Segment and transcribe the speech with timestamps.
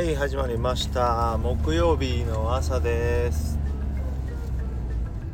[0.00, 1.36] はい始まりました。
[1.36, 3.58] 木曜日の朝です。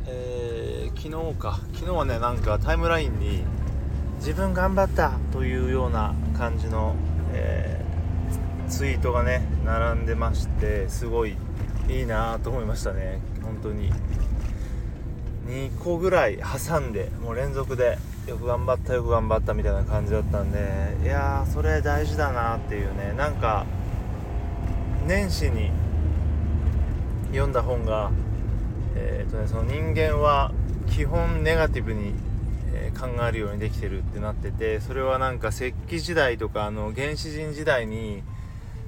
[0.05, 1.61] えー、昨日か。
[1.71, 3.43] 昨日はねなんかタイムラインに
[4.17, 6.95] 自分頑張ったというような感じの、
[7.31, 11.37] えー、ツイートがね並んでましてすごい
[11.87, 13.21] いいなと思いましたね。
[13.41, 13.93] 本当に。
[15.47, 17.97] 2個ぐらい挟んでもう連続で
[18.27, 23.13] よく頑張ったよく頑張ったみたいな感じだったんでいやーそれ大事だなっていうね。
[23.15, 23.65] なんか
[25.07, 25.71] 年始に
[27.27, 28.11] 読んだ本が、
[28.93, 30.51] えーとね、その人間は
[30.89, 32.13] 基本ネガティブに、
[32.73, 38.21] え、考えるようにできてるってなっててそれはなんか石器時代とかあの原始人時代に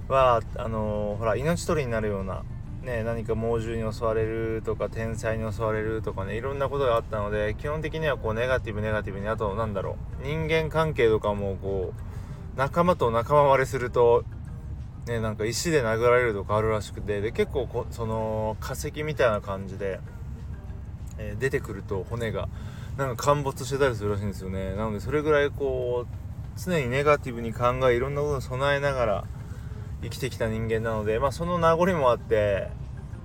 [0.10, 2.44] はあの、ほら命取りになるような
[2.84, 14.24] ね、何か猛獣に襲われるとか天才に襲われるとかねいろんなことがあったので基本的にはこうネガティブネガティブにあとなんだろう人間関係とかもこう仲間と仲間割れすると
[15.10, 20.00] ねなんか石で殴られるとかあるらしくてで結構こその化石みたいな感じで、
[21.18, 22.48] えー、出てくると骨が
[22.98, 24.76] なんか陥没してたりするらしいんですよね。
[24.76, 29.24] なのでそれぐらいこう常にネガティブに考えいろんなことに備えながら
[30.04, 32.70] 生きてきた人間なので、まあ、その名残もあって、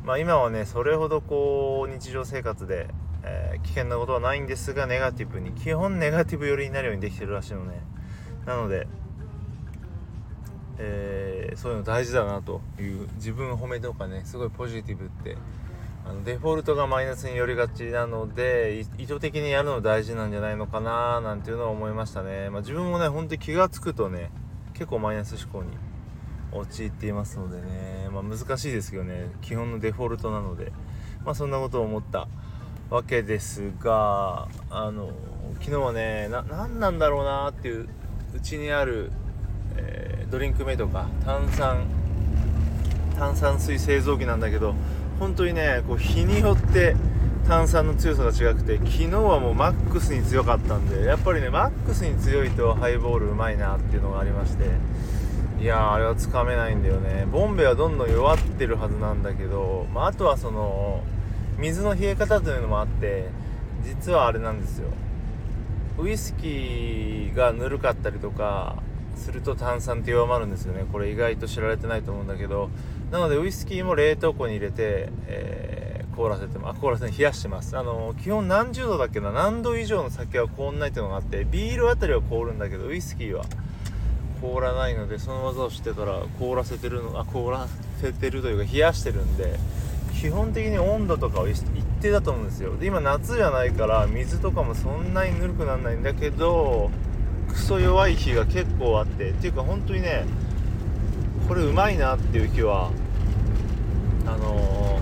[0.05, 2.89] まあ、今はねそれほどこう日常生活で、
[3.25, 7.83] えー、危険なことはないんですがネガティブに基本ネガティブ寄りになるようにできてるらしいのね。
[8.47, 8.87] なので、
[10.79, 14.23] えー、そういうの大事だなという自分褒めとかね。
[14.25, 15.37] すごいポジティブって。
[16.07, 24.31] あのデフォルトがマイナスに寄りがちなので意図的にやるの大事なんじゃないのかななんていうのは思いましたね、まあ、自分もね本当に気が付くとね
[24.75, 25.71] 結構マイナス思考に
[26.53, 29.31] 陥っていますのでね、まあ、難しいですけどね。
[29.41, 30.73] 基本のデフォルトなので、
[31.25, 32.29] まあ、そんなことを思った
[32.91, 35.11] わけですがあの
[35.61, 37.89] 昨日はね何なんだろうなっていう
[38.35, 39.11] うちにある、
[39.77, 41.07] えー、ドリンクメイトか。
[41.25, 41.85] 炭酸
[43.19, 44.75] 炭酸水製造機なんだけど
[45.21, 46.97] 本当にねこう日によって
[47.47, 54.65] 炭酸の強さが違くて昨日はもうマックスに強かったんでやっぱりねマックスに強いとハイボールうまいなっていうのがありまして
[55.61, 57.27] いやあれはつかめないんだよね。
[57.31, 61.03] ボンベはどんどん弱ってるはずなんだけど、まあ、あとはその
[61.57, 63.29] 水の冷え方というのもあって
[63.85, 64.89] 実はあれなんですよ。
[65.99, 68.83] ウイスキーがぬるかったりとか
[69.17, 70.85] すると炭酸って弱まるんですよね。
[70.93, 72.71] これ意外と知られてないと思うんだけど。
[73.11, 77.79] なのでウイスキーも冷凍庫に入れて、えー、凍らせてあ凍らせて冷やしてます。
[77.79, 79.31] あの基本何十度だっけな？
[79.31, 83.45] 何度以上の酒は凍んないっていうのがあってビールあたりは凍るんだけどウイスキーは
[84.41, 87.69] 凍らないのでその技を知ってたら凍らせてるのあ凍ら
[88.01, 89.61] せてるというか冷やしてるんで
[90.21, 91.63] 基本的に温度とかは一
[92.01, 92.77] 定だと思うんですよ。
[92.77, 96.91] で今夏じゃないから水とかもそんなにぬるくならないんだけど
[97.55, 100.27] クソ弱い日が結構あってっていうか本当にね
[101.49, 102.91] これうまいなっていう日は
[104.27, 105.01] あの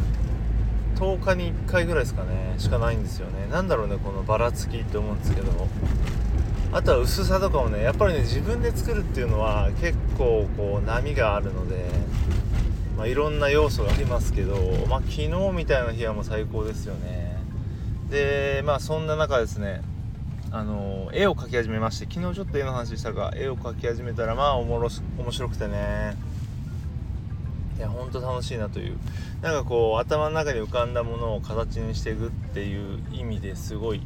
[0.95, 3.49] ー、10日に1回ぐらいですかねしかないんですよね。
[3.51, 5.51] 何だろうねこのばらつきって思うんですけど。
[6.75, 11.85] あとは薄さとかもねやっぱりね自分で作るっていうのは結構こう波があるので、
[12.97, 14.57] まあ、いろんな要素がありますけど、
[14.89, 17.37] まあ、昨日みたいな日はもう最高ですよね。
[18.11, 19.83] でまあそんな中ですね
[20.55, 26.15] あの絵を描き始めまして昨日ちょっと絵の話したが絵を描き始めたらまあおもろ面白くてね。
[27.79, 28.99] いやほんと楽しいなという。
[29.41, 34.03] なんかこう頭の中に浮かんだものを形にしていくっていう意味ですごい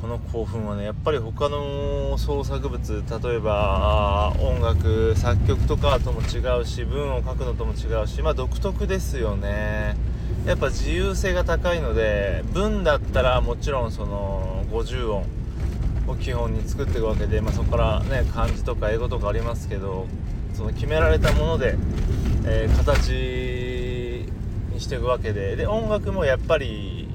[0.00, 9.96] この興奮はねやっぱり他の創作物例えば音楽作曲とかとも違うし文を書くのとも違うしまあ独特ですよね。
[10.46, 15.24] やっぱ自由性が高いので文だったらもちろんその50音
[16.06, 20.06] を基本に作っていくわけで、まあ、そこからね漢字とか英語とかありますけど
[20.54, 21.76] その決められたもので、
[22.46, 24.26] えー、形
[24.72, 27.08] にしていくわけでで音楽もやっぱり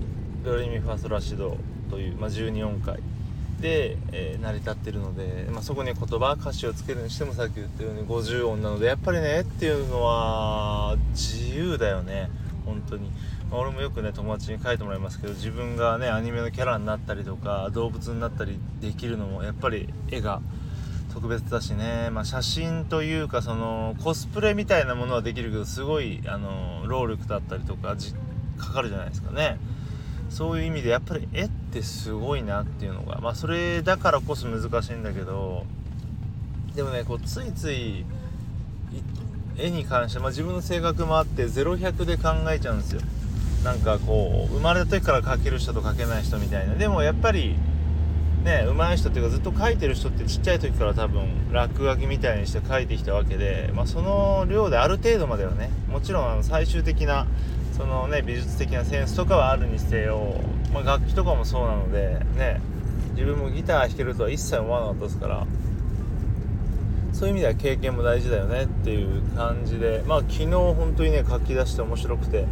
[0.44, 1.58] ドレミファソラシド
[1.90, 3.00] という、まあ、12音階
[3.60, 12.30] で、えー、成り立ってるので、まあ、そこに言葉歌詞をつけるにしてもさっき言ったように50音なのでやっぱりねっていうのは自由だよね
[12.66, 13.12] 本当に、
[13.56, 20.42] まあ、俺もよくね友達に書いてもらいますけど自分がねアニメのキャラになったりとか動物になったりできるのもやっぱり絵が
[21.14, 27.96] 特別だしね、まあ、写真というかそのコスプレみたいなものはできるけどすごいあの労力だったりとか
[28.58, 29.58] かかるじゃないですかね。
[30.30, 35.66] そういう意味でやっぱり絵ってすごいなっていうのがまあそれだからこそ難しいんだけど
[36.76, 38.04] でもねこうついつい
[39.58, 43.02] 絵に関して、まあ、自分の性格もあって0100で考えちゃうんですよ。
[43.66, 46.76] なんかこう生まれた時から描ける人と描けない人みたいな。
[46.76, 47.56] でもやっぱり
[48.44, 57.26] ね上手い人っていうかずっと書いてる人ってちっちゃい時から多分落書きみたいにして書いてきたわけで、まあ、その量である程度まではねもちろんあの最終的な
[57.76, 60.36] そのね美術的なセンスとかはあるにせよ、
[60.72, 62.62] まあ、楽器とかもそうなのでね
[63.14, 65.48] 自分もギター弾けるとは一切思わなかったですから。
[67.14, 72.46] そういう意味では経験も大事だよねっていう感じでまあ昨日本当にね書き出して面白くて、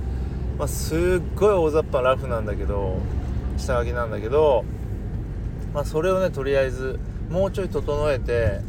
[0.58, 1.00] まあ、すっ
[1.36, 3.00] ごい大雑把ラフなんだけど
[3.58, 4.64] 下書きなんだけど
[5.74, 8.62] まあ、それをねとりあえずもうちょい整えて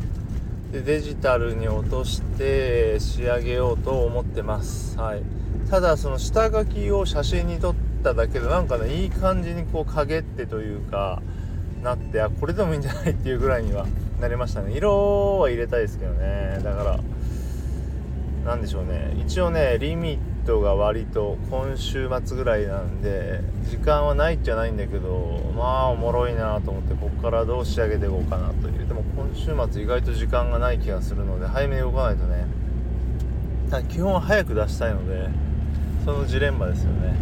[0.73, 5.23] でデジタルに落として仕上げようと思ってます、はい、
[5.71, 11.23] ただその下書きを写真に撮っただけでなんかねいい感じにこう陰ってというか
[11.83, 13.87] なってあこれでもいいんじゃないっていうぐらいには
[14.21, 14.73] なりましたね。
[14.75, 16.59] 色は入れたいですけどね。
[16.65, 17.01] だから
[18.45, 19.17] 何でしょうね。
[19.19, 28.87] 一応ねリミットが割と今週末ぐらいなんで時間はないっちゃないんだけどまあおもろいなと思ってここからどう仕上げていこうかなという。
[28.87, 32.45] でも今週末意外と時間がない気がするので早めに動かないとね。
[33.71, 35.31] だ基本は早く出したいので
[36.05, 37.15] そのジレンマですよね。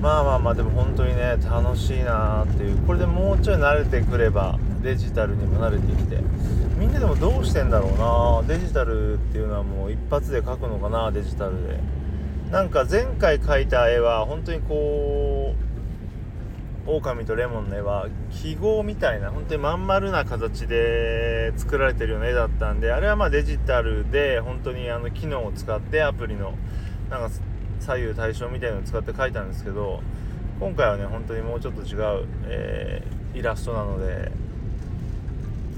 [0.00, 2.78] まあまあまあでも本当にね楽しいなっていう。
[2.86, 6.16] これでもうちょい慣れてくればデジタルにも慣れてきて。
[6.80, 8.56] みんなでもどうしてんだろうな。
[8.56, 11.78] デジタルっていうのはもう一発で描くのかなデジタルで。
[12.50, 15.54] なんか前回描いた絵は本当にこ
[16.86, 26.54] う狼とレモンの絵は記号みたいな本当にまん丸な形で作られてるような絵だったんであれはまあデジタルで本当にあの機能を使ってアプリの
[27.08, 27.36] なんか
[27.78, 30.02] 左右対称みたいなのを使って描いたんですけど
[30.58, 34.32] 今回はね本当にもうちょっと違う、えー、イラストなので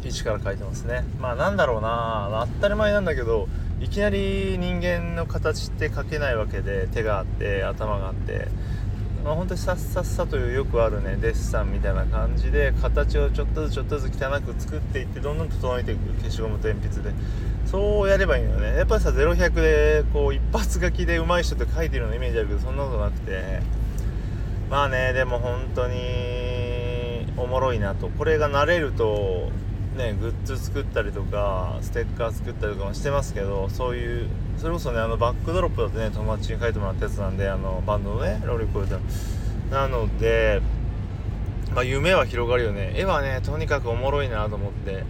[0.09, 1.05] 一から描いてますね。
[1.21, 3.49] まあなんだろうな当たり前なんだけど
[3.81, 8.47] いきなり人間の形って描けないわけで手があって頭があって、
[9.25, 11.17] まあ、本当にさっさっさというよくあるね。
[11.21, 17.15] デッサンみたいな感じで形をちょっとずつちょっとずつ汚く作っていってどんどん整えていく消しゴムと鉛筆で。
[17.67, 18.77] そうやればいいのよね。
[18.77, 23.61] やっぱりさ0100でこう一発書きで上手い人って書いてるようなイメージあるけどそんなことなくて。
[24.71, 28.09] まあねでも本当におもろいなと。
[28.09, 29.51] これが慣れると
[29.97, 34.29] ねグッズ作ったりとかステッカー作ったりとかもしてますけどそういう
[34.59, 39.01] それこそねあのバックドロップだってね友達に書いてもらったやつなんであのバンドのねローリコール
[39.71, 40.61] なので
[41.75, 42.93] まあ夢は広がるよね。
[42.95, 45.05] 絵はねとにかくおもろいなと思って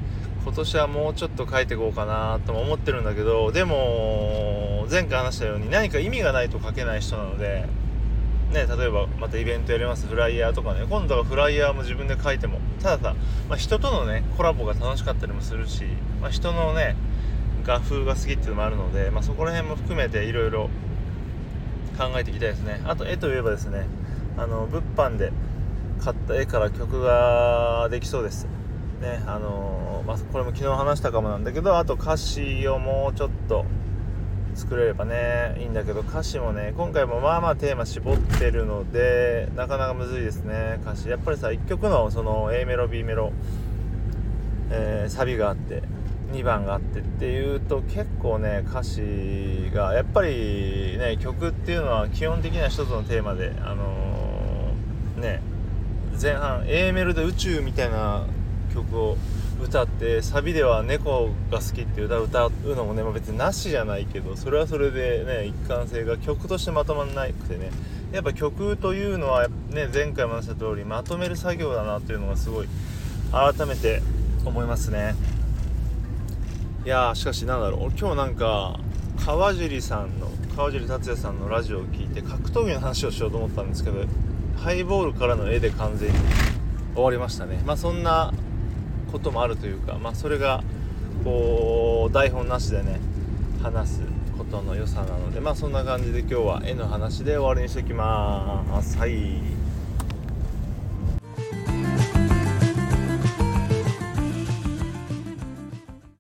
[0.45, 7.67] 今年はもうちょっと描いていこうかなとも思ってるんだけどでも前回話したように何か意味がないと描けない人なので
[8.53, 13.17] ね、例えばまたイベントやりますフライヤーとかね今度はフライヤーも自分で書いてもたださ、
[13.49, 15.85] まあ、人とのねコラボが楽しかったりもするし、
[16.21, 16.97] まあ、人のね
[17.65, 20.69] 画風が好きっていうのもあるので、まあ、そこら辺も含めていろいろ
[21.97, 22.81] 考えていきたいですね。
[22.85, 23.87] あと絵といえばですね
[24.37, 25.33] あの物販で
[26.03, 28.47] 買った絵から曲ができそうです。
[29.01, 33.65] ねあのまあ、これも昨日話したかもなんだけどあと歌詞をもうちょっと
[34.55, 41.09] 作れればねいいんだけど歌詞もね今回もまあまあテーマ絞ってるのでなかなかむずいですね歌詞。
[41.09, 43.33] やっぱりさ1曲のその A メロ B メロ、
[44.71, 45.83] えー、サビがあって
[46.33, 55.43] 2番があってっていうと結構ね歌詞がやっぱりね曲っていうのは基本的には一つのテーマであのー、ね
[56.21, 58.27] 前半 A メロで宇宙みたいな
[58.75, 59.17] 曲を
[59.63, 67.71] 歌ってサビでは猫が好きって歌う歌うのもね、ま、別になしじゃないけどそれはそれでね一貫性が曲としてまとまらなくてね。
[68.13, 72.69] やっぱ曲というのはね前回も話した通りまとめる作業だなっていうのがすごい
[73.33, 74.03] 改めて
[74.45, 75.15] 思いますね。
[76.85, 77.81] いやしかしなんだろう。
[77.99, 78.79] 今日なんか
[79.25, 84.05] 川尻さんの川尻達也さんのラジオを聞いて格闘技の話をしようと思ったんですけど
[84.59, 86.19] ハイボールからの絵で完全に
[86.95, 87.63] 終わりましたね。
[87.65, 88.35] まあそんな
[89.13, 90.65] こともあるというか、まあ、それが
[91.23, 92.99] こう台本なしでね
[93.63, 94.01] 話す
[94.37, 98.99] ことの良さなのでまあそんな感じで今日は絵の話で終わりにしておきます。
[98.99, 99.62] はい。